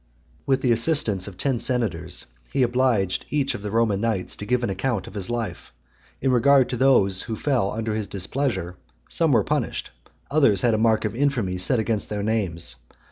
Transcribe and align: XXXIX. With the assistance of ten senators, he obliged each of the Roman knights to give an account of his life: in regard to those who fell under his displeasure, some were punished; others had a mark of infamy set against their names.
XXXIX. 0.01 0.47
With 0.47 0.61
the 0.61 0.71
assistance 0.71 1.27
of 1.27 1.37
ten 1.37 1.59
senators, 1.59 2.25
he 2.51 2.63
obliged 2.63 3.23
each 3.29 3.53
of 3.53 3.61
the 3.61 3.69
Roman 3.69 4.01
knights 4.01 4.35
to 4.37 4.47
give 4.47 4.63
an 4.63 4.71
account 4.71 5.05
of 5.05 5.13
his 5.13 5.29
life: 5.29 5.71
in 6.19 6.31
regard 6.31 6.69
to 6.69 6.75
those 6.75 7.21
who 7.21 7.35
fell 7.35 7.69
under 7.71 7.93
his 7.93 8.07
displeasure, 8.07 8.77
some 9.07 9.31
were 9.31 9.43
punished; 9.43 9.91
others 10.31 10.61
had 10.61 10.73
a 10.73 10.79
mark 10.79 11.05
of 11.05 11.15
infamy 11.15 11.59
set 11.59 11.77
against 11.77 12.09
their 12.09 12.23
names. 12.23 12.77